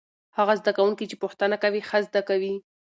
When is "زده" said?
0.61-0.71, 2.07-2.21